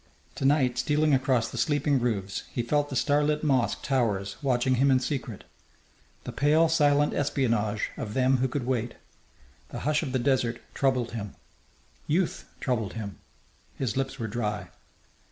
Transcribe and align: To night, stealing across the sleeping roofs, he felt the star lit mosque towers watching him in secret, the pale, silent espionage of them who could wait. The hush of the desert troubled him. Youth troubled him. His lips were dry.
To 0.33 0.45
night, 0.45 0.79
stealing 0.79 1.13
across 1.13 1.47
the 1.51 1.59
sleeping 1.59 1.99
roofs, 1.99 2.41
he 2.51 2.63
felt 2.63 2.89
the 2.89 2.95
star 2.95 3.23
lit 3.23 3.43
mosque 3.43 3.83
towers 3.83 4.35
watching 4.41 4.73
him 4.77 4.89
in 4.89 4.99
secret, 4.99 5.43
the 6.23 6.31
pale, 6.31 6.67
silent 6.69 7.13
espionage 7.13 7.91
of 7.97 8.15
them 8.15 8.37
who 8.37 8.47
could 8.47 8.65
wait. 8.65 8.95
The 9.69 9.81
hush 9.81 10.01
of 10.01 10.11
the 10.11 10.17
desert 10.17 10.59
troubled 10.73 11.11
him. 11.11 11.35
Youth 12.07 12.49
troubled 12.59 12.93
him. 12.93 13.19
His 13.75 13.95
lips 13.95 14.17
were 14.17 14.27
dry. 14.27 14.69